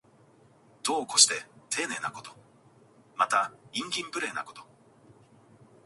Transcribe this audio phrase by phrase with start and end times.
[0.81, 2.31] 度を越してていねいなこと。
[3.15, 4.63] また、慇懃無礼なこと。